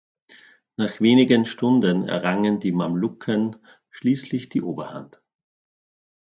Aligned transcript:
Nach 0.77 0.99
wenigen 0.99 1.45
Stunden 1.45 2.07
errangen 2.09 2.59
die 2.59 2.71
Mamluken 2.71 3.57
schließlich 3.91 4.49
die 4.49 4.63
Oberhand. 4.63 5.21